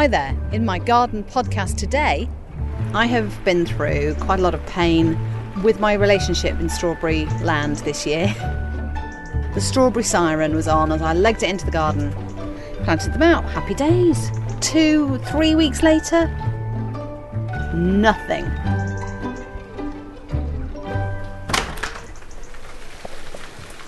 Hi 0.00 0.06
there. 0.06 0.34
In 0.50 0.64
my 0.64 0.78
garden 0.78 1.22
podcast 1.24 1.76
today, 1.76 2.26
I 2.94 3.04
have 3.04 3.44
been 3.44 3.66
through 3.66 4.14
quite 4.14 4.38
a 4.38 4.42
lot 4.42 4.54
of 4.54 4.64
pain 4.64 5.18
with 5.62 5.78
my 5.78 5.92
relationship 5.92 6.58
in 6.58 6.70
strawberry 6.70 7.26
land 7.42 7.76
this 7.84 8.06
year. 8.06 8.28
The 9.54 9.60
strawberry 9.60 10.04
siren 10.04 10.54
was 10.54 10.68
on 10.68 10.90
as 10.90 11.02
I 11.02 11.12
legged 11.12 11.42
it 11.42 11.50
into 11.50 11.66
the 11.66 11.70
garden, 11.70 12.12
planted 12.84 13.12
them 13.12 13.22
out, 13.22 13.44
happy 13.44 13.74
days. 13.74 14.30
Two, 14.62 15.18
three 15.18 15.54
weeks 15.54 15.82
later, 15.82 16.28
nothing. 17.74 18.46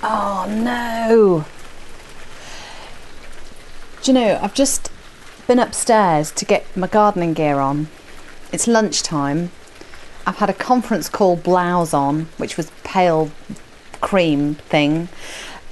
Oh 0.03 0.47
no! 0.51 1.47
Do 4.03 4.13
you 4.13 4.18
know, 4.18 4.39
I've 4.43 4.53
just 4.53 4.92
been 5.53 5.59
upstairs 5.59 6.31
to 6.31 6.47
get 6.47 6.65
my 6.75 6.87
gardening 6.87 7.35
gear 7.35 7.59
on. 7.59 7.87
It's 8.53 8.67
lunchtime. 8.67 9.51
I've 10.27 10.39
had 10.39 10.49
a 10.49 10.55
conference 10.55 11.11
call 11.11 11.37
blouse 11.37 11.93
on, 11.93 12.31
which 12.39 12.57
was 12.57 12.73
pale 12.85 13.31
cream 14.01 14.55
thing. 14.55 15.11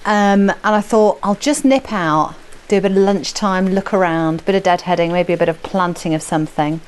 Um, 0.04 0.50
and 0.50 0.60
I 0.62 0.82
thought 0.82 1.18
I'll 1.22 1.34
just 1.34 1.64
nip 1.64 1.94
out, 1.94 2.34
do 2.68 2.76
a 2.76 2.80
bit 2.82 2.90
of 2.90 2.98
lunchtime, 2.98 3.68
look 3.68 3.94
around, 3.94 4.44
bit 4.44 4.54
of 4.54 4.62
deadheading, 4.64 5.12
maybe 5.12 5.32
a 5.32 5.38
bit 5.38 5.48
of 5.48 5.62
planting 5.62 6.12
of 6.12 6.20
something. 6.20 6.82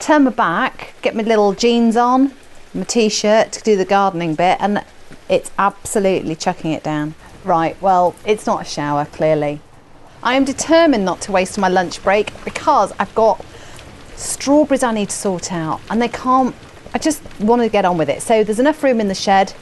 Turn 0.00 0.24
my 0.24 0.30
back, 0.30 0.94
get 1.02 1.14
my 1.14 1.22
little 1.22 1.52
jeans 1.52 1.96
on, 1.96 2.32
my 2.74 2.82
t-shirt 2.82 3.52
to 3.52 3.62
do 3.62 3.76
the 3.76 3.84
gardening 3.84 4.34
bit, 4.34 4.56
and 4.58 4.84
it's 5.28 5.52
absolutely 5.56 6.34
chucking 6.34 6.72
it 6.72 6.82
down. 6.82 7.14
Right, 7.44 7.80
well, 7.80 8.16
it's 8.24 8.44
not 8.44 8.62
a 8.62 8.64
shower, 8.64 9.04
clearly. 9.04 9.60
I 10.22 10.34
am 10.34 10.44
determined 10.44 11.04
not 11.04 11.20
to 11.22 11.32
waste 11.32 11.58
my 11.58 11.68
lunch 11.68 12.02
break 12.02 12.32
because 12.44 12.92
I've 12.98 13.14
got 13.14 13.44
strawberries 14.16 14.82
I 14.82 14.92
need 14.92 15.10
to 15.10 15.16
sort 15.16 15.52
out 15.52 15.80
and 15.90 16.00
they 16.00 16.08
can't, 16.08 16.54
I 16.94 16.98
just 16.98 17.22
want 17.40 17.62
to 17.62 17.68
get 17.68 17.84
on 17.84 17.98
with 17.98 18.08
it. 18.08 18.22
So 18.22 18.42
there's 18.42 18.58
enough 18.58 18.82
room 18.82 19.00
in 19.00 19.08
the 19.08 19.14
shed. 19.14 19.52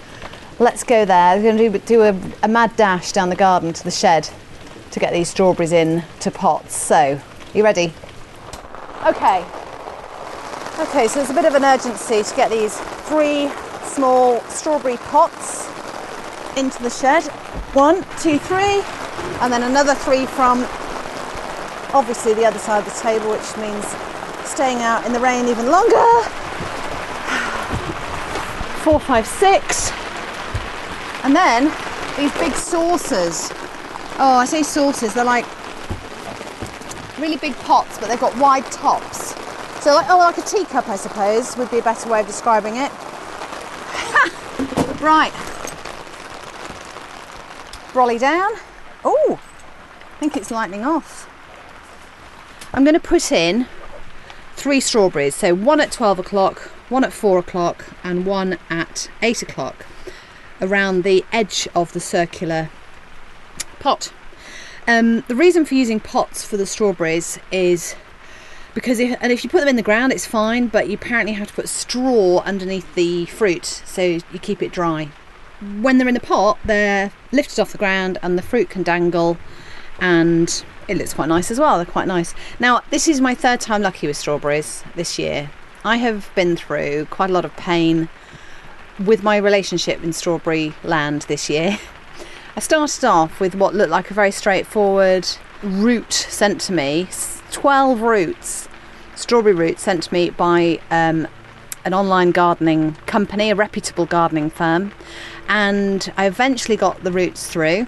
Let's 0.59 0.85
go 0.85 1.05
there. 1.05 1.37
We're 1.37 1.43
going 1.43 1.57
to 1.57 1.79
do, 1.79 1.79
do 1.87 2.03
a, 2.03 2.17
a 2.45 2.49
mad 2.49 2.77
dash 2.77 3.13
down 3.13 3.29
the 3.29 3.37
garden 3.37 3.73
to 3.73 3.85
the 3.85 3.91
shed 3.91 4.29
to 4.93 5.01
get 5.01 5.13
these 5.13 5.29
strawberries 5.29 5.73
in 5.73 6.05
to 6.21 6.31
pots. 6.31 6.77
So, 6.77 7.21
you 7.53 7.65
ready? 7.65 7.93
Okay. 9.05 9.45
Okay, 10.79 11.09
so 11.09 11.17
there's 11.17 11.31
a 11.31 11.35
bit 11.35 11.45
of 11.45 11.55
an 11.55 11.65
urgency 11.65 12.23
to 12.23 12.37
get 12.37 12.51
these 12.51 12.79
three 13.09 13.51
small 13.83 14.41
strawberry 14.43 14.97
pots 14.99 15.69
into 16.57 16.81
the 16.83 16.91
shed. 16.91 17.25
One, 17.75 18.05
two, 18.21 18.39
three 18.39 18.83
and 19.41 19.53
then 19.53 19.63
another 19.63 19.95
three 19.95 20.27
from 20.27 20.65
obviously 21.95 22.35
the 22.35 22.45
other 22.45 22.59
side 22.59 22.79
of 22.79 22.85
the 22.85 23.01
table, 23.01 23.31
which 23.31 23.57
means 23.57 23.85
staying 24.49 24.79
out 24.79 25.07
in 25.07 25.13
the 25.13 25.21
rain 25.21 25.47
even 25.47 25.71
longer. 25.71 25.95
Four, 28.83 29.01
five, 29.01 29.27
six. 29.27 29.91
And 31.25 31.35
then 31.35 31.73
these 32.17 32.33
big 32.39 32.53
saucers. 32.53 33.51
Oh, 34.19 34.39
I 34.39 34.45
say 34.45 34.63
saucers, 34.63 35.15
they're 35.15 35.25
like 35.25 35.47
really 37.19 37.37
big 37.37 37.55
pots, 37.57 37.99
but 37.99 38.09
they've 38.09 38.21
got 38.21 38.37
wide 38.39 38.65
tops. 38.67 39.35
So, 39.83 39.95
like, 39.95 40.09
oh, 40.09 40.19
like 40.19 40.39
a 40.39 40.43
teacup, 40.43 40.89
I 40.89 40.97
suppose, 40.97 41.57
would 41.57 41.71
be 41.71 41.79
a 41.79 41.83
better 41.83 42.09
way 42.09 42.21
of 42.21 42.27
describing 42.27 42.77
it. 42.77 42.91
right. 45.01 45.33
Brolly 47.93 48.19
down. 48.19 48.53
Oh, 49.05 49.41
I 50.15 50.19
think 50.19 50.37
it's 50.37 50.51
lightning 50.51 50.85
off. 50.85 51.29
I'm 52.73 52.85
going 52.85 52.95
to 52.95 53.01
put 53.01 53.31
in 53.31 53.67
three 54.55 54.81
strawberries. 54.81 55.35
So 55.35 55.55
one 55.55 55.81
at 55.81 55.93
12 55.93 56.19
o'clock, 56.19 56.71
one 56.89 57.05
at 57.05 57.13
4 57.13 57.39
o'clock, 57.39 57.85
and 58.03 58.25
one 58.27 58.59
at 58.71 59.11
8 59.23 59.43
o'clock 59.43 59.87
around 60.61 61.05
the 61.05 61.25
edge 61.33 61.69
of 61.75 61.93
the 61.93 62.01
circular 62.01 62.71
pot. 63.79 64.13
Um, 64.87 65.23
the 65.29 65.35
reason 65.35 65.65
for 65.65 65.75
using 65.75 66.01
pots 66.01 66.45
for 66.45 66.57
the 66.57 66.67
strawberries 66.67 67.39
is 67.51 67.95
because 68.75 68.99
if, 68.99 69.17
and 69.21 69.33
if 69.33 69.45
you 69.45 69.51
put 69.51 69.61
them 69.61 69.69
in 69.69 69.77
the 69.77 69.83
ground 69.83 70.13
it's 70.13 70.27
fine 70.27 70.67
but 70.67 70.89
you 70.89 70.95
apparently 70.95 71.33
have 71.33 71.49
to 71.49 71.55
put 71.55 71.69
straw 71.69 72.41
underneath 72.41 72.95
the 72.95 73.25
fruit 73.27 73.65
so 73.65 74.03
you 74.03 74.39
keep 74.43 74.63
it 74.63 74.73
dry 74.73 75.09
when 75.83 75.99
they're 75.99 76.09
in 76.09 76.15
the 76.15 76.21
pot, 76.21 76.59
they're 76.65 77.11
lifted 77.33 77.61
off 77.61 77.73
the 77.73 77.79
ground 77.79 78.19
and 78.23 78.39
the 78.39 78.43
fruit 78.43 78.71
can 78.71 78.83
dangle 78.83 79.37
and 80.01 80.65
it 80.89 80.97
looks 80.97 81.15
quite 81.15 81.29
nice 81.29 81.51
as 81.51 81.59
well. 81.59 81.77
They're 81.77 81.87
quite 81.87 82.09
nice. 82.09 82.35
Now, 82.61 82.83
this 82.91 83.09
is 83.09 83.21
my 83.21 83.35
third 83.35 83.61
time 83.61 83.83
lucky 83.83 84.07
with 84.07 84.17
strawberries 84.17 84.85
this 84.95 85.19
year. 85.19 85.51
I 85.85 85.97
have 85.99 86.31
been 86.35 86.57
through 86.57 87.07
quite 87.07 87.31
a 87.31 87.33
lot 87.33 87.45
of 87.45 87.55
pain 87.57 88.09
with 89.05 89.23
my 89.23 89.37
relationship 89.37 90.03
in 90.03 90.13
strawberry 90.13 90.75
land 90.83 91.23
this 91.23 91.51
year. 91.51 91.79
I 92.57 92.61
started 92.61 93.05
off 93.05 93.41
with 93.41 93.55
what 93.55 93.75
looked 93.75 93.91
like 93.91 94.11
a 94.11 94.15
very 94.15 94.31
straightforward 94.31 95.27
root 95.63 96.13
sent 96.13 96.61
to 96.63 96.73
me 96.73 97.09
12 97.51 98.01
roots, 98.01 98.69
strawberry 99.17 99.55
roots 99.55 99.83
sent 99.83 100.05
to 100.05 100.13
me 100.13 100.31
by 100.31 100.79
um, 100.91 101.27
an 101.85 101.95
online 101.95 102.31
gardening 102.31 102.95
company, 103.07 103.51
a 103.51 103.55
reputable 103.55 104.07
gardening 104.07 104.51
firm 104.51 104.93
and 105.49 106.13
I 106.17 106.27
eventually 106.27 106.77
got 106.77 107.05
the 107.05 107.13
roots 107.13 107.49
through. 107.49 107.87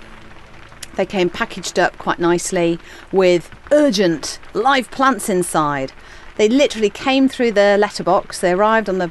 They 0.97 1.07
came 1.07 1.29
packaged 1.29 1.79
up 1.79 1.97
quite 1.99 2.19
nicely 2.19 2.79
with 3.12 3.51
urgent 3.71 4.39
live 4.55 4.91
plants 4.91 5.29
inside. 5.29 5.93
They 6.37 6.49
literally 6.49 6.91
came 6.91 7.29
through 7.29 7.53
the 7.53 7.77
letterbox. 7.79 8.41
They 8.41 8.53
arrived 8.53 8.89
on 8.89 8.99
the 8.99 9.11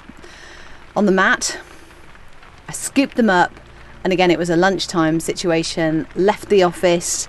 on 0.95 1.05
the 1.05 1.11
mat. 1.11 1.59
I 2.67 2.71
scooped 2.71 3.15
them 3.15 3.29
up, 3.29 3.51
and 4.03 4.11
again 4.13 4.31
it 4.31 4.39
was 4.39 4.49
a 4.49 4.55
lunchtime 4.55 5.19
situation. 5.19 6.07
Left 6.15 6.49
the 6.49 6.63
office, 6.63 7.27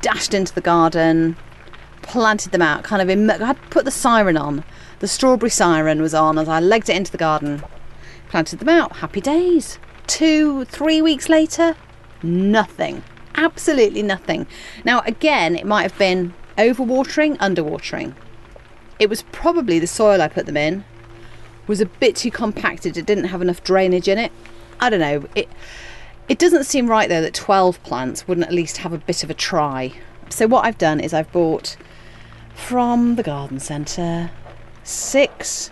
dashed 0.00 0.34
into 0.34 0.54
the 0.54 0.60
garden, 0.60 1.36
planted 2.02 2.52
them 2.52 2.62
out. 2.62 2.82
Kind 2.82 3.02
of, 3.02 3.08
in, 3.08 3.30
I 3.30 3.44
had 3.44 3.70
put 3.70 3.84
the 3.84 3.90
siren 3.90 4.36
on. 4.36 4.64
The 5.00 5.08
strawberry 5.08 5.50
siren 5.50 6.00
was 6.00 6.14
on 6.14 6.38
as 6.38 6.48
I 6.48 6.60
legged 6.60 6.88
it 6.88 6.96
into 6.96 7.12
the 7.12 7.18
garden. 7.18 7.62
Planted 8.28 8.58
them 8.58 8.68
out. 8.68 8.96
Happy 8.96 9.20
days 9.20 9.78
two, 10.06 10.64
three 10.66 11.00
weeks 11.02 11.28
later, 11.28 11.76
nothing. 12.22 13.02
Absolutely 13.34 14.02
nothing. 14.02 14.46
Now, 14.84 15.00
again, 15.00 15.56
it 15.56 15.66
might 15.66 15.82
have 15.82 15.98
been 15.98 16.34
overwatering, 16.56 17.36
underwatering. 17.38 18.14
It 18.98 19.10
was 19.10 19.22
probably 19.32 19.78
the 19.78 19.86
soil 19.86 20.22
I 20.22 20.28
put 20.28 20.46
them 20.46 20.56
in 20.56 20.84
was 21.66 21.80
a 21.80 21.86
bit 21.86 22.14
too 22.16 22.30
compacted. 22.30 22.96
It 22.96 23.06
didn't 23.06 23.24
have 23.24 23.42
enough 23.42 23.64
drainage 23.64 24.08
in 24.08 24.18
it. 24.18 24.30
I 24.80 24.90
don't 24.90 25.00
know. 25.00 25.24
It 25.34 25.48
it 26.28 26.38
doesn't 26.38 26.64
seem 26.64 26.88
right 26.88 27.08
though 27.08 27.20
that 27.20 27.34
12 27.34 27.82
plants 27.82 28.26
wouldn't 28.26 28.46
at 28.46 28.52
least 28.52 28.78
have 28.78 28.92
a 28.92 28.98
bit 28.98 29.24
of 29.24 29.30
a 29.30 29.34
try. 29.34 29.92
So 30.28 30.46
what 30.46 30.64
I've 30.64 30.78
done 30.78 31.00
is 31.00 31.12
I've 31.12 31.30
bought 31.32 31.76
from 32.54 33.16
the 33.16 33.22
garden 33.22 33.60
centre 33.60 34.30
six 34.84 35.70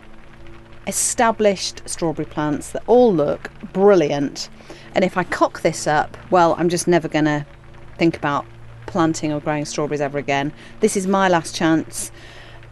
established 0.86 1.82
strawberry 1.88 2.26
plants 2.26 2.72
that 2.72 2.82
all 2.86 3.14
look 3.14 3.50
brilliant. 3.72 4.48
And 4.94 5.04
if 5.04 5.16
I 5.16 5.24
cock 5.24 5.62
this 5.62 5.86
up, 5.86 6.16
well, 6.30 6.54
I'm 6.58 6.68
just 6.68 6.88
never 6.88 7.08
going 7.08 7.26
to 7.26 7.46
think 7.98 8.16
about 8.16 8.44
planting 8.86 9.32
or 9.32 9.40
growing 9.40 9.64
strawberries 9.64 10.00
ever 10.00 10.18
again. 10.18 10.52
This 10.80 10.96
is 10.96 11.06
my 11.06 11.28
last 11.28 11.54
chance. 11.54 12.10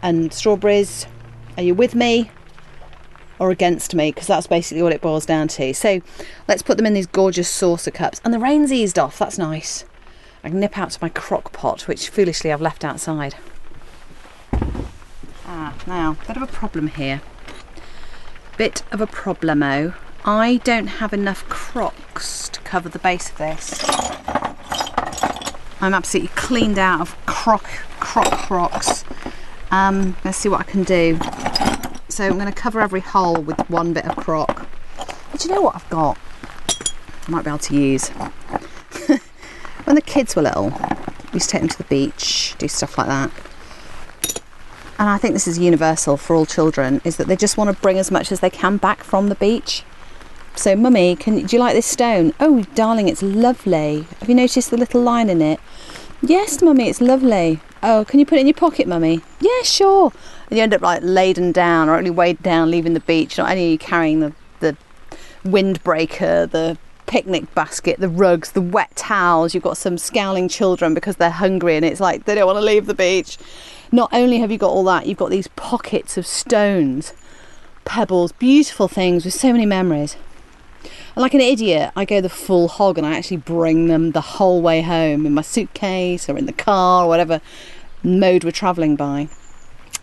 And 0.03 0.33
strawberries, 0.33 1.07
are 1.57 1.63
you 1.63 1.75
with 1.75 1.95
me 1.95 2.31
or 3.39 3.51
against 3.51 3.95
me? 3.95 4.11
Because 4.11 4.27
that's 4.27 4.47
basically 4.47 4.83
what 4.83 4.93
it 4.93 5.01
boils 5.01 5.25
down 5.25 5.49
to. 5.49 5.73
So 5.73 6.01
let's 6.49 6.63
put 6.63 6.77
them 6.77 6.87
in 6.87 6.95
these 6.95 7.07
gorgeous 7.07 7.49
saucer 7.49 7.91
cups. 7.91 8.21
And 8.25 8.35
the 8.35 8.39
rain's 8.39 8.73
eased 8.73 8.99
off, 8.99 9.19
that's 9.19 9.39
nice. 9.39 9.85
I 10.43 10.49
can 10.49 10.61
nip 10.61 10.79
out 10.79 10.91
to 10.91 10.99
my 11.03 11.11
crock 11.11 11.53
pot, 11.53 11.87
which 11.87 12.09
foolishly 12.09 12.51
I've 12.51 12.63
left 12.63 12.85
outside. 12.85 13.35
Ah, 15.53 15.75
now, 15.85 16.17
bit 16.29 16.37
of 16.37 16.43
a 16.43 16.47
problem 16.47 16.87
here 16.87 17.21
bit 18.61 18.83
of 18.93 19.01
a 19.01 19.07
problemo. 19.07 19.95
I 20.23 20.59
don't 20.65 20.87
have 20.87 21.15
enough 21.15 21.49
crocks 21.49 22.47
to 22.51 22.61
cover 22.61 22.91
the 22.91 22.99
base 22.99 23.31
of 23.31 23.39
this. 23.39 23.83
I'm 25.81 25.95
absolutely 25.95 26.31
cleaned 26.35 26.79
out 26.79 27.01
of 27.01 27.17
croc, 27.25 27.65
croc 28.01 28.31
crocks. 28.31 29.07
Um, 29.71 30.15
let's 30.27 30.37
see 30.37 30.51
what 30.51 30.61
I 30.61 30.65
can 30.65 30.83
do. 30.83 31.19
So 32.11 32.27
I'm 32.27 32.35
going 32.35 32.53
to 32.53 32.53
cover 32.53 32.83
every 32.83 33.01
hole 33.01 33.41
with 33.41 33.59
one 33.71 33.95
bit 33.95 34.05
of 34.05 34.15
crock. 34.15 34.67
But 35.33 35.43
you 35.43 35.51
know 35.51 35.63
what 35.63 35.75
I've 35.75 35.89
got? 35.89 36.19
I 37.27 37.31
might 37.31 37.45
be 37.45 37.49
able 37.49 37.61
to 37.61 37.75
use. 37.75 38.09
when 39.85 39.97
the 39.97 40.03
kids 40.03 40.37
were 40.37 40.43
little, 40.43 40.69
we 40.69 41.37
used 41.37 41.49
to 41.49 41.53
take 41.53 41.63
them 41.63 41.71
to 41.71 41.79
the 41.79 41.85
beach, 41.85 42.57
do 42.59 42.69
stuff 42.69 42.99
like 42.99 43.07
that 43.07 43.31
and 45.01 45.09
I 45.09 45.17
think 45.17 45.33
this 45.33 45.49
is 45.49 45.59
universal 45.59 46.19
for 46.19 46.37
all 46.37 46.45
children, 46.45 47.01
is 47.05 47.17
that 47.17 47.27
they 47.27 47.35
just 47.35 47.57
want 47.57 47.75
to 47.75 47.83
bring 47.83 47.99
as 47.99 48.11
much 48.11 48.31
as 48.31 48.41
they 48.41 48.51
can 48.51 48.77
back 48.77 49.03
from 49.03 49.31
the 49.31 49.35
beach. 49.35 49.83
So, 50.55 50.77
mummy, 50.77 51.17
can 51.17 51.47
do 51.47 51.57
you 51.57 51.59
like 51.59 51.75
this 51.75 51.87
stone? 51.87 52.35
Oh, 52.39 52.65
darling, 52.75 53.09
it's 53.09 53.23
lovely. 53.23 54.07
Have 54.21 54.29
you 54.29 54.35
noticed 54.35 54.71
the 54.71 54.77
little 54.77 55.01
line 55.01 55.31
in 55.31 55.41
it? 55.41 55.59
Yes, 56.21 56.61
mummy, 56.61 56.91
it's 56.91 57.01
lovely. 57.01 57.61
Oh, 57.83 58.05
can 58.07 58.21
you 58.21 58.27
put 58.27 58.37
it 58.37 58.43
in 58.43 58.47
your 58.47 58.55
pocket, 58.55 58.87
mummy? 58.87 59.23
Yeah, 59.41 59.63
sure. 59.63 60.13
And 60.51 60.59
you 60.59 60.63
end 60.63 60.75
up 60.75 60.83
like 60.83 61.01
laden 61.03 61.51
down 61.51 61.89
or 61.89 61.97
only 61.97 62.11
weighed 62.11 62.43
down 62.43 62.71
leaving 62.71 62.93
the 62.93 63.01
beach. 63.01 63.39
Not 63.39 63.51
only 63.51 63.79
carrying 63.79 64.21
the, 64.21 64.35
the 64.59 64.77
windbreaker, 65.45 66.51
the 66.51 66.77
picnic 67.11 67.53
basket, 67.57 67.99
the 67.99 68.09
rugs, 68.09 68.53
the 68.53 68.61
wet 68.61 68.95
towels, 68.95 69.53
you've 69.53 69.65
got 69.65 69.77
some 69.77 69.99
scowling 69.99 70.49
children 70.49 70.95
because 70.95 71.17
they're 71.17 71.29
hungry 71.29 71.75
and 71.75 71.85
it's 71.85 71.99
like 71.99 72.25
they 72.25 72.37
don't 72.37 72.47
want 72.47 72.57
to 72.57 72.65
leave 72.65 72.87
the 72.87 72.95
beach. 72.95 73.37
Not 73.91 74.11
only 74.13 74.39
have 74.39 74.53
you 74.53 74.59
got 74.59 74.71
all 74.71 74.85
that, 74.85 75.07
you've 75.07 75.19
got 75.19 75.29
these 75.29 75.49
pockets 75.49 76.17
of 76.17 76.25
stones, 76.25 77.13
pebbles, 77.85 78.31
beautiful 78.31 78.87
things 78.87 79.25
with 79.25 79.35
so 79.35 79.51
many 79.51 79.67
memories. 79.67 80.17
And 81.17 81.23
like 81.23 81.35
an 81.35 81.41
idiot, 81.41 81.91
I 81.97 82.05
go 82.05 82.21
the 82.21 82.29
full 82.29 82.69
hog 82.69 82.97
and 82.97 83.05
I 83.05 83.17
actually 83.17 83.39
bring 83.39 83.89
them 83.89 84.13
the 84.13 84.21
whole 84.21 84.63
way 84.63 84.81
home 84.81 85.27
in 85.27 85.35
my 85.35 85.43
suitcase 85.43 86.29
or 86.29 86.39
in 86.39 86.47
the 86.47 86.53
car 86.53 87.07
or 87.07 87.09
whatever 87.09 87.41
mode 88.05 88.45
we're 88.45 88.53
travelling 88.53 88.95
by. 88.95 89.29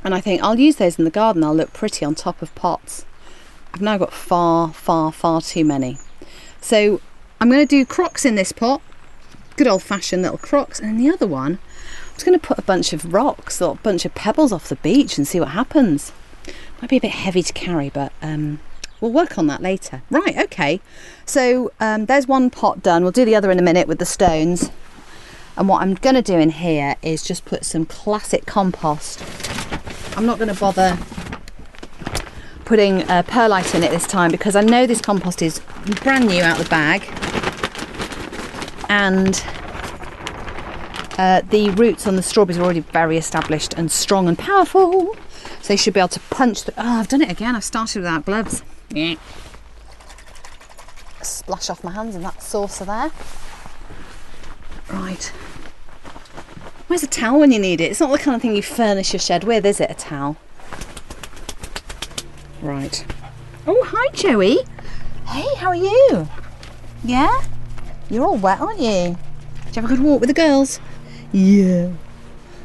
And 0.04 0.13
I 0.13 0.19
think 0.19 0.44
I'll 0.44 0.59
use 0.59 0.75
those 0.75 1.00
in 1.00 1.06
the 1.06 1.09
garden, 1.09 1.42
they'll 1.42 1.56
look 1.56 1.71
pretty 1.71 2.04
on 2.04 2.15
top 2.15 2.42
of 2.42 2.54
pots. 2.54 3.06
I've 3.74 3.81
now 3.81 3.98
got 3.98 4.12
far, 4.12 4.74
far, 4.74 5.13
far 5.13 5.39
too 5.39 5.63
many. 5.63 6.00
So 6.62 7.01
I'm 7.39 7.50
going 7.50 7.62
to 7.62 7.65
do 7.65 7.86
crocks 7.86 8.25
in 8.25 8.36
this 8.36 8.51
pot, 8.51 8.81
good 9.56 9.68
old 9.68 9.83
fashioned 9.83 10.21
little 10.21 10.38
crocks, 10.38 10.80
and 10.80 10.89
in 10.89 10.98
the 10.98 11.09
other 11.09 11.27
one, 11.27 11.54
I'm 11.54 12.13
just 12.13 12.25
going 12.25 12.39
to 12.39 12.45
put 12.45 12.57
a 12.57 12.63
bunch 12.63 12.94
of 12.94 13.13
rocks 13.13 13.62
or 13.62 13.74
a 13.74 13.75
bunch 13.75 14.06
of 14.06 14.15
pebbles 14.15 14.51
off 14.51 14.69
the 14.69 14.75
beach 14.77 15.18
and 15.18 15.27
see 15.27 15.39
what 15.39 15.50
happens. 15.50 16.12
Might 16.81 16.89
be 16.89 16.98
a 16.98 17.01
bit 17.01 17.12
heavy 17.12 17.44
to 17.44 17.54
carry, 17.54 17.89
but 17.89 18.12
um, 18.21 18.59
we'll 19.01 19.12
work 19.12 19.38
on 19.38 19.48
that 19.48 19.62
later. 19.62 20.01
Right, 20.09 20.38
okay. 20.38 20.80
So 21.25 21.71
um, 21.80 22.06
there's 22.06 22.27
one 22.27 22.50
pot 22.50 22.83
done. 22.83 23.04
We'll 23.04 23.12
do 23.12 23.25
the 23.25 23.36
other 23.36 23.51
in 23.51 23.59
a 23.59 23.63
minute 23.63 23.88
with 23.88 24.00
the 24.00 24.06
stones. 24.06 24.71
And 25.56 25.68
what 25.68 25.81
I'm 25.81 25.95
going 25.95 26.15
to 26.15 26.21
do 26.21 26.38
in 26.38 26.51
here 26.51 26.95
is 27.01 27.24
just 27.24 27.45
put 27.45 27.65
some 27.65 27.86
classic 27.86 28.45
compost. 28.45 29.24
I'm 30.15 30.25
not 30.25 30.38
going 30.38 30.54
to 30.54 30.59
bother 30.59 30.98
putting 32.68 33.02
uh, 33.04 33.24
perlite 33.24 33.74
in 33.74 33.81
it 33.81 33.92
this 33.92 34.06
time 34.06 34.30
because 34.30 34.54
I 34.54 34.62
know 34.62 34.86
this 34.86 35.00
compost 35.00 35.42
is 35.42 35.62
brand 36.02 36.28
new 36.28 36.44
out 36.44 36.60
of 36.60 36.66
the 36.66 36.69
bag. 36.69 37.02
And 38.90 39.42
uh, 41.18 41.44
the 41.50 41.69
roots 41.78 42.06
on 42.08 42.18
the 42.18 42.22
strawberries 42.22 42.58
are 42.58 42.64
already 42.64 42.81
very 42.81 43.16
established 43.18 43.74
and 43.75 43.90
strong 43.90 44.28
and 44.28 44.38
powerful. 44.38 45.16
So 45.62 45.69
they 45.69 45.78
should 45.78 45.94
be 45.94 46.02
able 46.02 46.10
to 46.10 46.19
punch 46.19 46.66
the 46.66 46.74
oh 46.78 47.00
I've 47.00 47.08
done 47.08 47.22
it 47.22 47.31
again. 47.31 47.56
I've 47.56 47.64
started 47.64 48.00
without 48.00 48.25
gloves. 48.25 48.64
Yeah. 48.90 49.16
Splash 51.22 51.69
off 51.69 51.86
my 51.86 51.92
hands 51.94 52.18
in 52.18 52.22
that 52.24 52.44
saucer 52.44 52.84
there. 52.84 53.12
Right. 54.90 55.24
Where's 56.88 57.04
a 57.04 57.08
towel 57.08 57.40
when 57.40 57.54
you 57.54 57.60
need 57.60 57.80
it? 57.80 57.92
It's 57.92 58.02
not 58.02 58.12
the 58.12 58.18
kind 58.18 58.36
of 58.36 58.42
thing 58.42 58.58
you 58.58 58.62
furnish 58.62 59.14
your 59.14 59.22
shed 59.22 59.46
with 59.46 59.66
is 59.66 59.80
it 59.80 59.90
a 59.90 59.94
towel 59.94 60.36
Right. 62.62 63.06
Oh, 63.68 63.83
hi, 63.88 64.07
Joey. 64.13 64.59
Hey, 65.27 65.45
how 65.57 65.68
are 65.68 65.75
you? 65.75 66.27
Yeah? 67.04 67.44
You're 68.09 68.25
all 68.25 68.38
wet, 68.38 68.59
aren't 68.59 68.80
you? 68.80 69.18
Did 69.65 69.75
you 69.75 69.81
have 69.81 69.86
a 69.86 69.88
good 69.88 70.00
walk 70.00 70.21
with 70.21 70.30
the 70.30 70.33
girls? 70.33 70.80
Yeah. 71.31 71.92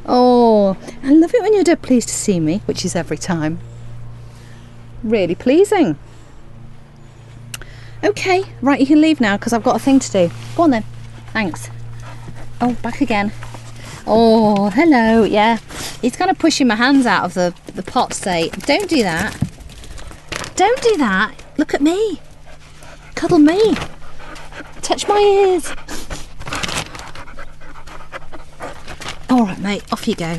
Oh, 0.05 0.77
I 1.03 1.13
love 1.13 1.33
it 1.33 1.41
when 1.41 1.53
you're 1.53 1.63
dead 1.63 1.81
pleased 1.81 2.07
to 2.09 2.13
see 2.13 2.39
me, 2.39 2.61
which 2.65 2.83
is 2.83 2.95
every 2.95 3.17
time. 3.17 3.59
Really 5.03 5.35
pleasing. 5.35 5.97
Okay, 8.03 8.43
right, 8.61 8.79
you 8.79 8.87
can 8.87 8.99
leave 8.99 9.21
now 9.21 9.37
because 9.37 9.53
I've 9.53 9.63
got 9.63 9.75
a 9.75 9.79
thing 9.79 9.99
to 9.99 10.11
do. 10.11 10.31
Go 10.55 10.63
on 10.63 10.71
then. 10.71 10.83
Thanks. 11.31 11.69
Oh, 12.59 12.73
back 12.81 12.99
again. 13.01 13.31
Oh, 14.07 14.69
hello. 14.71 15.23
Yeah. 15.23 15.57
He's 16.01 16.15
kind 16.15 16.31
of 16.31 16.37
pushing 16.37 16.67
my 16.67 16.75
hands 16.75 17.05
out 17.05 17.23
of 17.25 17.33
the, 17.33 17.53
the 17.73 17.83
pot 17.83 18.11
to 18.11 18.17
say, 18.17 18.49
don't 18.49 18.89
do 18.89 19.03
that. 19.03 19.37
Don't 20.63 20.81
do 20.81 20.95
that. 20.95 21.35
Look 21.57 21.73
at 21.73 21.81
me. 21.81 22.21
Cuddle 23.15 23.39
me. 23.39 23.75
Touch 24.81 25.05
my 25.09 25.19
ears. 25.19 25.67
All 29.29 29.43
right, 29.43 29.59
mate, 29.59 29.83
off 29.91 30.07
you 30.07 30.15
go. 30.15 30.37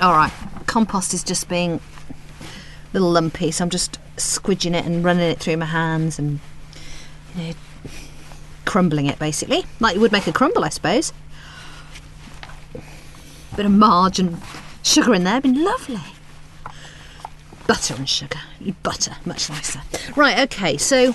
All 0.00 0.12
right, 0.12 0.32
compost 0.66 1.12
is 1.14 1.24
just 1.24 1.48
being 1.48 1.80
a 2.10 2.92
little 2.92 3.10
lumpy, 3.10 3.50
so 3.50 3.64
I'm 3.64 3.70
just 3.70 3.98
squidging 4.18 4.76
it 4.76 4.84
and 4.84 5.02
running 5.02 5.28
it 5.28 5.40
through 5.40 5.56
my 5.56 5.66
hands 5.66 6.20
and, 6.20 6.38
you 7.34 7.42
know, 7.42 7.52
crumbling 8.66 9.06
it 9.06 9.18
basically, 9.18 9.64
like 9.80 9.96
you 9.96 10.00
would 10.00 10.12
make 10.12 10.28
a 10.28 10.32
crumble, 10.32 10.64
I 10.64 10.68
suppose. 10.68 11.12
Bit 13.56 13.66
of 13.66 13.72
marge 13.72 14.20
and 14.20 14.40
sugar 14.84 15.12
in 15.12 15.24
there, 15.24 15.40
been 15.40 15.64
lovely 15.64 16.00
butter 17.66 17.94
and 17.94 18.08
sugar. 18.08 18.38
Butter, 18.82 19.16
much 19.24 19.50
nicer. 19.50 19.82
Right, 20.14 20.38
okay, 20.50 20.76
so 20.76 21.14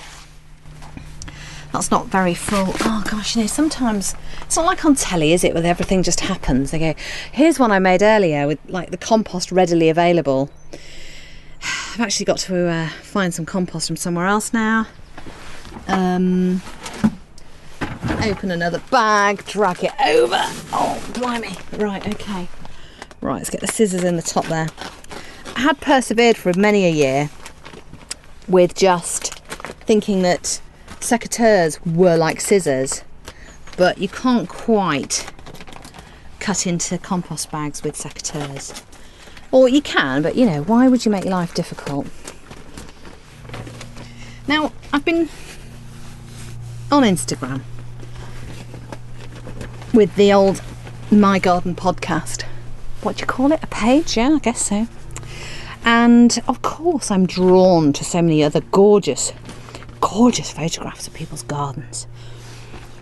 that's 1.72 1.90
not 1.90 2.06
very 2.06 2.34
full. 2.34 2.74
Oh 2.80 3.04
gosh, 3.10 3.34
you 3.34 3.42
know, 3.42 3.46
sometimes 3.46 4.14
it's 4.42 4.56
not 4.56 4.66
like 4.66 4.84
on 4.84 4.94
telly, 4.94 5.32
is 5.32 5.42
it, 5.42 5.54
where 5.54 5.64
everything 5.64 6.02
just 6.02 6.20
happens. 6.20 6.70
Go, 6.70 6.94
here's 7.32 7.58
one 7.58 7.72
I 7.72 7.78
made 7.78 8.02
earlier 8.02 8.46
with 8.46 8.58
like 8.68 8.90
the 8.90 8.98
compost 8.98 9.50
readily 9.50 9.88
available. 9.88 10.50
I've 11.62 12.00
actually 12.00 12.26
got 12.26 12.38
to 12.40 12.68
uh, 12.68 12.88
find 12.88 13.32
some 13.32 13.46
compost 13.46 13.86
from 13.86 13.96
somewhere 13.96 14.26
else 14.26 14.52
now. 14.52 14.86
Um, 15.88 16.60
open 18.22 18.50
another 18.50 18.82
bag, 18.90 19.44
drag 19.46 19.82
it 19.82 19.92
over. 20.04 20.42
Oh, 20.72 21.02
blimey. 21.14 21.56
Right, 21.78 22.06
okay. 22.14 22.48
Right, 23.20 23.38
let's 23.38 23.50
get 23.50 23.60
the 23.60 23.68
scissors 23.68 24.04
in 24.04 24.16
the 24.16 24.22
top 24.22 24.46
there 24.46 24.66
had 25.56 25.80
persevered 25.80 26.36
for 26.36 26.52
many 26.56 26.86
a 26.86 26.90
year 26.90 27.30
with 28.48 28.74
just 28.74 29.34
thinking 29.86 30.22
that 30.22 30.60
secateurs 31.00 31.78
were 31.86 32.16
like 32.16 32.40
scissors, 32.40 33.02
but 33.76 33.98
you 33.98 34.08
can't 34.08 34.48
quite 34.48 35.30
cut 36.40 36.66
into 36.66 36.98
compost 36.98 37.50
bags 37.50 37.82
with 37.82 37.94
secateurs. 37.94 38.82
Or 39.50 39.68
you 39.68 39.82
can, 39.82 40.22
but 40.22 40.34
you 40.36 40.46
know, 40.46 40.62
why 40.62 40.88
would 40.88 41.04
you 41.04 41.10
make 41.10 41.24
your 41.24 41.32
life 41.32 41.54
difficult? 41.54 42.06
Now, 44.48 44.72
I've 44.92 45.04
been 45.04 45.28
on 46.90 47.02
Instagram 47.02 47.62
with 49.94 50.14
the 50.16 50.32
old 50.32 50.62
My 51.10 51.38
Garden 51.38 51.74
podcast. 51.74 52.42
What 53.02 53.16
do 53.16 53.20
you 53.20 53.26
call 53.26 53.52
it? 53.52 53.60
A 53.62 53.66
page? 53.66 54.16
Yeah, 54.16 54.30
I 54.34 54.38
guess 54.38 54.62
so. 54.62 54.86
And 55.84 56.40
of 56.46 56.62
course, 56.62 57.10
I'm 57.10 57.26
drawn 57.26 57.92
to 57.94 58.04
so 58.04 58.22
many 58.22 58.42
other 58.42 58.60
gorgeous, 58.60 59.32
gorgeous 60.00 60.50
photographs 60.50 61.06
of 61.06 61.14
people's 61.14 61.42
gardens. 61.42 62.06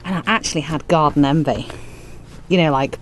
And 0.04 0.16
I 0.16 0.22
actually 0.26 0.62
had 0.62 0.88
garden 0.88 1.24
envy. 1.24 1.68
You 2.48 2.56
know, 2.56 2.72
like, 2.72 2.98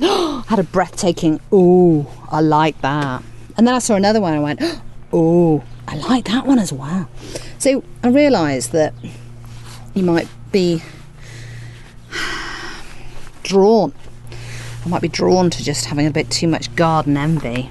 I 0.00 0.44
had 0.48 0.58
a 0.58 0.64
breathtaking, 0.64 1.40
oh, 1.50 2.06
I 2.30 2.40
like 2.40 2.80
that. 2.82 3.22
And 3.56 3.66
then 3.66 3.74
I 3.74 3.78
saw 3.78 3.94
another 3.94 4.20
one 4.20 4.34
and 4.34 4.40
I 4.40 4.44
went, 4.44 4.60
oh, 5.12 5.64
I 5.88 5.96
like 5.96 6.26
that 6.26 6.46
one 6.46 6.58
as 6.58 6.72
well. 6.72 7.08
So 7.58 7.82
I 8.02 8.08
realised 8.08 8.72
that 8.72 8.92
you 9.94 10.02
might 10.02 10.28
be 10.52 10.82
drawn. 13.42 13.94
I 14.84 14.88
might 14.88 15.02
be 15.02 15.08
drawn 15.08 15.48
to 15.50 15.64
just 15.64 15.86
having 15.86 16.06
a 16.06 16.10
bit 16.10 16.30
too 16.30 16.46
much 16.46 16.74
garden 16.76 17.16
envy 17.16 17.70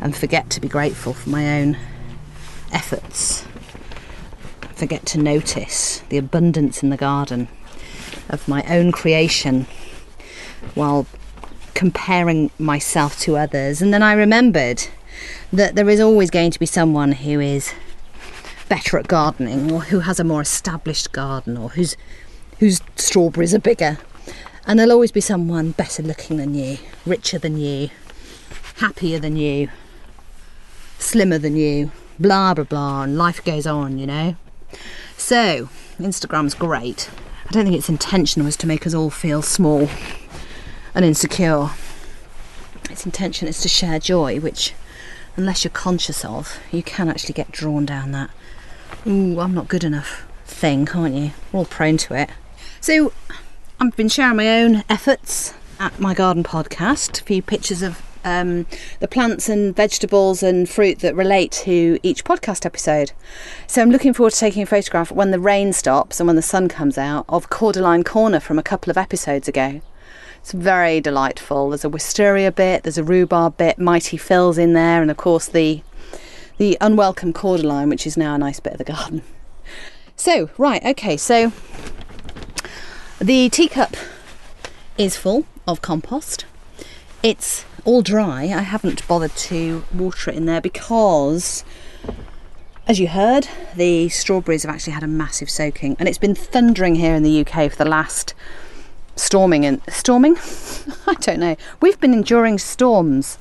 and 0.00 0.16
forget 0.16 0.50
to 0.50 0.60
be 0.60 0.68
grateful 0.68 1.12
for 1.12 1.30
my 1.30 1.60
own 1.60 1.76
efforts. 2.72 3.44
Forget 4.74 5.04
to 5.06 5.18
notice 5.18 5.98
the 6.08 6.16
abundance 6.16 6.82
in 6.82 6.90
the 6.90 6.96
garden 6.96 7.48
of 8.28 8.48
my 8.48 8.62
own 8.64 8.92
creation 8.92 9.66
while 10.74 11.06
comparing 11.74 12.50
myself 12.58 13.18
to 13.20 13.36
others. 13.36 13.82
And 13.82 13.92
then 13.92 14.02
I 14.02 14.12
remembered 14.12 14.86
that 15.52 15.74
there 15.74 15.88
is 15.88 16.00
always 16.00 16.30
going 16.30 16.50
to 16.50 16.58
be 16.58 16.66
someone 16.66 17.12
who 17.12 17.40
is 17.40 17.74
better 18.68 18.98
at 18.98 19.08
gardening 19.08 19.72
or 19.72 19.82
who 19.82 20.00
has 20.00 20.20
a 20.20 20.24
more 20.24 20.40
established 20.40 21.12
garden 21.12 21.56
or 21.56 21.70
whose 21.70 21.96
whose 22.58 22.80
strawberries 22.96 23.54
are 23.54 23.58
bigger. 23.58 23.98
And 24.66 24.78
there'll 24.78 24.92
always 24.92 25.12
be 25.12 25.22
someone 25.22 25.72
better 25.72 26.02
looking 26.02 26.36
than 26.36 26.54
you, 26.54 26.78
richer 27.06 27.38
than 27.38 27.56
you, 27.56 27.88
happier 28.76 29.18
than 29.18 29.36
you, 29.36 29.70
slimmer 31.00 31.38
than 31.38 31.56
you, 31.56 31.90
blah 32.18 32.54
blah 32.54 32.64
blah, 32.64 33.02
and 33.02 33.18
life 33.18 33.44
goes 33.44 33.66
on, 33.66 33.98
you 33.98 34.06
know. 34.06 34.36
So, 35.16 35.68
Instagram's 35.98 36.54
great. 36.54 37.10
I 37.46 37.52
don't 37.52 37.64
think 37.64 37.76
its 37.76 37.88
intention 37.88 38.44
was 38.44 38.56
to 38.58 38.66
make 38.66 38.86
us 38.86 38.94
all 38.94 39.10
feel 39.10 39.42
small 39.42 39.88
and 40.94 41.04
insecure. 41.04 41.70
Its 42.88 43.04
intention 43.04 43.48
is 43.48 43.60
to 43.60 43.68
share 43.68 43.98
joy, 43.98 44.38
which, 44.38 44.74
unless 45.36 45.64
you're 45.64 45.70
conscious 45.70 46.24
of, 46.24 46.58
you 46.70 46.82
can 46.82 47.08
actually 47.08 47.34
get 47.34 47.50
drawn 47.50 47.86
down 47.86 48.12
that, 48.12 48.30
ooh, 49.06 49.40
I'm 49.40 49.54
not 49.54 49.68
good 49.68 49.84
enough 49.84 50.26
thing, 50.44 50.86
can't 50.86 51.14
you? 51.14 51.32
We're 51.52 51.60
all 51.60 51.64
prone 51.64 51.96
to 51.98 52.14
it. 52.14 52.30
So, 52.80 53.12
I've 53.80 53.96
been 53.96 54.08
sharing 54.08 54.36
my 54.36 54.60
own 54.60 54.84
efforts 54.88 55.54
at 55.78 55.98
my 55.98 56.14
garden 56.14 56.44
podcast, 56.44 57.20
a 57.20 57.24
few 57.24 57.42
pictures 57.42 57.82
of 57.82 58.00
um, 58.24 58.66
the 59.00 59.08
plants 59.08 59.48
and 59.48 59.74
vegetables 59.74 60.42
and 60.42 60.68
fruit 60.68 61.00
that 61.00 61.14
relate 61.14 61.52
to 61.52 61.98
each 62.02 62.24
podcast 62.24 62.66
episode. 62.66 63.12
So 63.66 63.82
I'm 63.82 63.90
looking 63.90 64.12
forward 64.12 64.32
to 64.32 64.38
taking 64.38 64.62
a 64.62 64.66
photograph 64.66 65.10
when 65.10 65.30
the 65.30 65.40
rain 65.40 65.72
stops 65.72 66.20
and 66.20 66.26
when 66.26 66.36
the 66.36 66.42
sun 66.42 66.68
comes 66.68 66.98
out 66.98 67.24
of 67.28 67.50
Cordyline 67.50 68.04
Corner 68.04 68.40
from 68.40 68.58
a 68.58 68.62
couple 68.62 68.90
of 68.90 68.98
episodes 68.98 69.48
ago. 69.48 69.80
It's 70.40 70.52
very 70.52 71.00
delightful. 71.00 71.70
There's 71.70 71.84
a 71.84 71.88
wisteria 71.88 72.50
bit, 72.50 72.82
there's 72.82 72.98
a 72.98 73.04
rhubarb 73.04 73.56
bit, 73.56 73.78
mighty 73.78 74.16
fills 74.16 74.56
in 74.56 74.72
there, 74.72 75.02
and 75.02 75.10
of 75.10 75.16
course 75.16 75.46
the 75.46 75.82
the 76.56 76.76
unwelcome 76.80 77.32
cordyline, 77.32 77.88
which 77.88 78.06
is 78.06 78.18
now 78.18 78.34
a 78.34 78.38
nice 78.38 78.60
bit 78.60 78.74
of 78.74 78.78
the 78.78 78.84
garden. 78.84 79.22
So, 80.14 80.50
right, 80.58 80.84
okay, 80.84 81.16
so 81.16 81.52
the 83.18 83.48
teacup 83.48 83.96
is 84.98 85.16
full 85.16 85.46
of 85.66 85.80
compost. 85.80 86.44
It's 87.22 87.64
all 87.84 88.02
dry. 88.02 88.42
I 88.42 88.62
haven't 88.62 89.06
bothered 89.06 89.34
to 89.36 89.84
water 89.94 90.30
it 90.30 90.36
in 90.36 90.46
there 90.46 90.60
because, 90.60 91.64
as 92.86 92.98
you 92.98 93.08
heard, 93.08 93.48
the 93.74 94.08
strawberries 94.08 94.62
have 94.62 94.74
actually 94.74 94.92
had 94.92 95.02
a 95.02 95.08
massive 95.08 95.50
soaking, 95.50 95.96
and 95.98 96.08
it's 96.08 96.18
been 96.18 96.34
thundering 96.34 96.96
here 96.96 97.14
in 97.14 97.22
the 97.22 97.40
UK 97.40 97.70
for 97.70 97.76
the 97.76 97.84
last 97.84 98.34
storming 99.16 99.64
and 99.66 99.80
storming. 99.88 100.36
I 101.06 101.14
don't 101.20 101.40
know. 101.40 101.56
We've 101.80 102.00
been 102.00 102.14
enduring 102.14 102.58
storms 102.58 103.38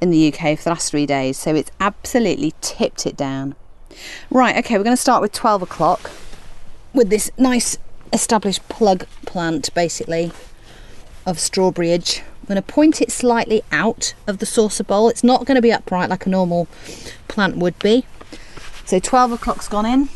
in 0.00 0.10
the 0.10 0.32
UK 0.32 0.58
for 0.58 0.64
the 0.64 0.70
last 0.70 0.90
three 0.90 1.06
days, 1.06 1.36
so 1.38 1.54
it's 1.54 1.70
absolutely 1.80 2.54
tipped 2.60 3.06
it 3.06 3.16
down. 3.16 3.54
Right, 4.30 4.56
okay, 4.58 4.76
we're 4.76 4.84
going 4.84 4.96
to 4.96 5.00
start 5.00 5.22
with 5.22 5.32
12 5.32 5.62
o'clock 5.62 6.10
with 6.92 7.10
this 7.10 7.30
nice 7.38 7.78
established 8.12 8.68
plug 8.68 9.06
plant 9.26 9.72
basically 9.74 10.30
of 11.26 11.38
strawberryage. 11.38 12.22
I'm 12.44 12.56
going 12.56 12.62
to 12.62 12.72
point 12.74 13.00
it 13.00 13.10
slightly 13.10 13.62
out 13.72 14.12
of 14.26 14.36
the 14.36 14.44
saucer 14.44 14.84
bowl. 14.84 15.08
It's 15.08 15.24
not 15.24 15.46
going 15.46 15.54
to 15.54 15.62
be 15.62 15.72
upright 15.72 16.10
like 16.10 16.26
a 16.26 16.28
normal 16.28 16.68
plant 17.26 17.56
would 17.56 17.78
be. 17.78 18.04
So 18.84 18.98
12 18.98 19.32
o'clock's 19.32 19.66
gone 19.66 19.86
in. 19.86 20.10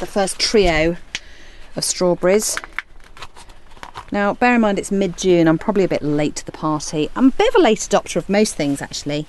The 0.00 0.06
first 0.06 0.38
trio 0.38 0.98
of 1.74 1.82
strawberries. 1.82 2.58
Now, 4.12 4.34
bear 4.34 4.56
in 4.56 4.60
mind 4.60 4.78
it's 4.78 4.92
mid-June. 4.92 5.48
I'm 5.48 5.56
probably 5.56 5.84
a 5.84 5.88
bit 5.88 6.02
late 6.02 6.36
to 6.36 6.44
the 6.44 6.52
party. 6.52 7.08
I'm 7.16 7.28
a 7.28 7.30
bit 7.30 7.48
of 7.48 7.54
a 7.54 7.62
late 7.62 7.78
adopter 7.78 8.16
of 8.16 8.28
most 8.28 8.54
things, 8.54 8.82
actually. 8.82 9.26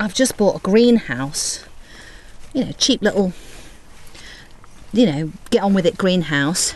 I've 0.00 0.14
just 0.14 0.36
bought 0.36 0.56
a 0.56 0.60
greenhouse. 0.60 1.64
You 2.52 2.64
know, 2.64 2.72
cheap 2.72 3.02
little, 3.02 3.34
you 4.92 5.06
know, 5.06 5.32
get 5.50 5.62
on 5.62 5.74
with 5.74 5.86
it 5.86 5.96
greenhouse, 5.96 6.74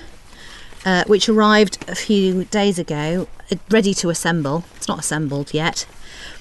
uh, 0.85 1.05
which 1.07 1.29
arrived 1.29 1.79
a 1.89 1.95
few 1.95 2.45
days 2.45 2.79
ago, 2.79 3.29
uh, 3.51 3.57
ready 3.71 3.95
to 3.95 4.09
assemble. 4.09 4.65
It's 4.77 4.89
not 4.89 4.99
assembled 4.99 5.53
yet. 5.53 5.87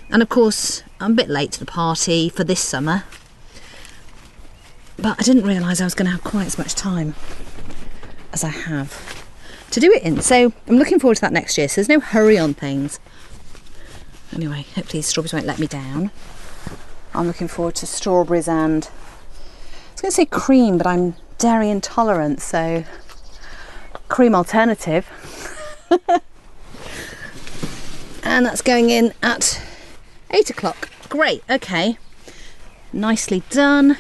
And 0.10 0.22
of 0.22 0.30
course, 0.30 0.84
I'm 1.00 1.12
a 1.12 1.16
bit 1.16 1.30
late 1.30 1.52
to 1.54 1.60
the 1.60 1.66
party 1.66 2.30
for 2.30 2.44
this 2.44 2.60
summer. 2.60 3.04
But 4.98 5.20
I 5.20 5.24
didn't 5.24 5.44
realise 5.44 5.80
I 5.80 5.86
was 5.86 5.96
going 5.96 6.08
to 6.08 6.12
have 6.12 6.24
quite 6.24 6.48
as 6.48 6.58
much 6.58 6.76
time 6.76 7.16
as 8.34 8.44
I 8.44 8.50
have 8.50 9.26
to 9.72 9.80
do 9.80 9.92
it 9.92 10.04
in. 10.04 10.22
So 10.22 10.52
I'm 10.68 10.78
looking 10.78 11.00
forward 11.00 11.16
to 11.16 11.22
that 11.22 11.34
next 11.34 11.58
year. 11.58 11.68
So 11.68 11.76
there's 11.76 11.90
no 11.90 12.00
hurry 12.00 12.38
on 12.38 12.54
things. 12.54 13.00
Anyway, 14.34 14.66
hopefully 14.76 15.02
strawberries 15.02 15.34
won't 15.34 15.46
let 15.46 15.60
me 15.60 15.68
down. 15.68 16.12
I'm 17.14 17.28
looking 17.28 17.48
forward 17.48 17.76
to 17.76 17.88
strawberries 17.88 18.48
and 18.48 18.86
I 18.86 19.92
was 19.94 20.02
going 20.02 20.12
to 20.12 20.16
say 20.16 20.26
cream, 20.26 20.78
but 20.78 20.86
I'm 20.86 21.16
dairy 21.38 21.70
intolerant, 21.70 22.42
so 22.42 22.84
cream 24.10 24.36
alternative. 24.36 25.08
and 28.24 28.46
that's 28.46 28.62
going 28.62 28.90
in 28.90 29.14
at 29.24 29.62
eight 30.32 30.50
o'clock. 30.50 30.90
Great, 31.08 31.44
okay. 31.50 31.98
Nicely 32.92 33.44
done. 33.50 33.98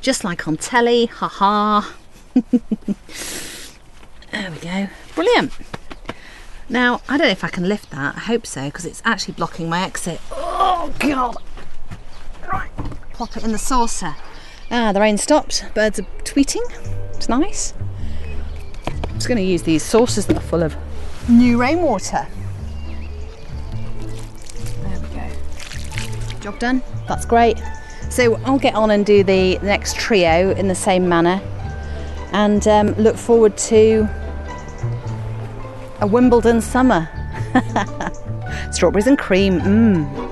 Just 0.00 0.24
like 0.24 0.48
on 0.48 0.56
telly, 0.56 1.06
haha. 1.06 1.82
There 4.34 4.50
we 4.50 4.58
go. 4.58 4.88
Brilliant. 5.14 5.52
Now, 6.68 7.02
I 7.08 7.16
don't 7.16 7.28
know 7.28 7.32
if 7.32 7.44
I 7.44 7.48
can 7.48 7.68
lift 7.68 7.90
that. 7.90 8.16
I 8.16 8.18
hope 8.18 8.48
so, 8.48 8.64
because 8.64 8.84
it's 8.84 9.00
actually 9.04 9.34
blocking 9.34 9.68
my 9.68 9.82
exit. 9.82 10.20
Oh, 10.32 10.92
God. 10.98 11.36
Right, 12.52 12.70
plop 13.12 13.36
it 13.36 13.44
in 13.44 13.52
the 13.52 13.58
saucer. 13.58 14.16
Ah, 14.72 14.90
the 14.92 15.00
rain 15.00 15.18
stopped. 15.18 15.64
Birds 15.72 16.00
are 16.00 16.06
tweeting. 16.24 16.64
It's 17.14 17.28
nice. 17.28 17.74
Just 19.24 19.30
going 19.30 19.42
to 19.42 19.50
use 19.50 19.62
these 19.62 19.82
saucers 19.82 20.26
that 20.26 20.36
are 20.36 20.40
full 20.40 20.62
of 20.62 20.76
new 21.30 21.58
rainwater. 21.58 22.26
There 24.82 25.00
we 25.00 25.08
go. 25.16 26.40
Job 26.40 26.58
done. 26.58 26.82
That's 27.08 27.24
great. 27.24 27.58
So 28.10 28.34
I'll 28.44 28.58
get 28.58 28.74
on 28.74 28.90
and 28.90 29.06
do 29.06 29.24
the 29.24 29.56
next 29.60 29.96
trio 29.96 30.50
in 30.50 30.68
the 30.68 30.74
same 30.74 31.08
manner 31.08 31.40
and 32.32 32.68
um, 32.68 32.88
look 32.96 33.16
forward 33.16 33.56
to 33.56 34.06
a 36.02 36.06
Wimbledon 36.06 36.60
summer. 36.60 37.08
Strawberries 38.72 39.06
and 39.06 39.16
cream, 39.16 39.58
mmm. 39.58 40.23